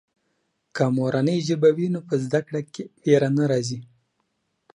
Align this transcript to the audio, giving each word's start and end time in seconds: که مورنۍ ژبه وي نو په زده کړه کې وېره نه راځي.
که 0.75 0.83
مورنۍ 0.97 1.37
ژبه 1.47 1.69
وي 1.77 1.87
نو 1.93 1.99
په 2.07 2.15
زده 2.25 2.39
کړه 2.47 2.61
کې 2.73 2.83
وېره 3.05 3.29
نه 3.37 3.43
راځي. 3.51 3.79